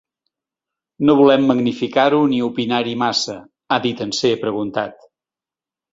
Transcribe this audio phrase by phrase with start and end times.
[1.09, 3.39] No volem magnificar-ho ni opinar-hi massa,
[3.77, 5.11] ha dit en ser preguntat.